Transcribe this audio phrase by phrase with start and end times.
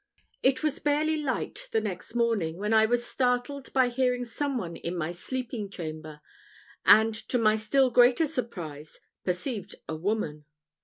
[0.41, 4.75] It was barely light the next morning, when I was startled by hearing some one
[4.77, 6.21] in my sleeping chamber,
[6.87, 10.45] and to my still greater surprise perceived a woman.